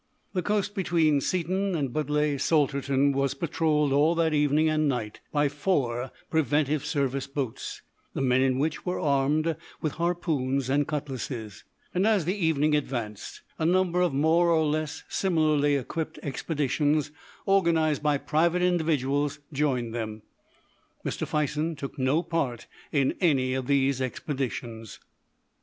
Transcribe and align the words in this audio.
The 0.33 0.41
coast 0.41 0.73
between 0.73 1.21
Seaton 1.21 1.75
and 1.75 1.93
Budleigh 1.93 2.39
Salterton 2.39 3.11
was 3.13 3.35
patrolled 3.35 3.93
all 3.93 4.15
that 4.15 4.33
evening 4.33 4.67
and 4.67 4.87
night 4.89 5.19
by 5.31 5.47
four 5.47 6.09
Preventive 6.31 6.83
Service 6.83 7.27
boats, 7.27 7.83
the 8.15 8.21
men 8.23 8.41
in 8.41 8.57
which 8.57 8.83
were 8.83 8.99
armed 8.99 9.55
with 9.79 9.91
harpoons 10.01 10.71
and 10.71 10.87
cutlasses, 10.87 11.65
and 11.93 12.07
as 12.07 12.25
the 12.25 12.33
evening 12.35 12.75
advanced, 12.75 13.43
a 13.59 13.65
number 13.67 14.01
of 14.01 14.11
more 14.11 14.49
or 14.49 14.65
less 14.65 15.03
similarly 15.07 15.75
equipped 15.75 16.17
expeditions, 16.23 17.11
organised 17.47 18.01
by 18.01 18.17
private 18.17 18.63
individuals, 18.63 19.37
joined 19.53 19.93
them. 19.93 20.23
Mr. 21.05 21.27
Fison 21.27 21.75
took 21.75 21.99
no 21.99 22.23
part 22.23 22.65
in 22.91 23.13
any 23.21 23.53
of 23.53 23.67
these 23.67 24.01
expeditions. 24.01 24.97